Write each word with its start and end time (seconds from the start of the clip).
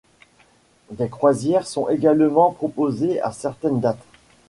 Des 0.89 1.09
croisières 1.09 1.67
sont 1.67 1.87
également 1.87 2.49
proposées 2.53 3.21
à 3.21 3.31
certaines 3.31 3.79
dates. 3.79 4.03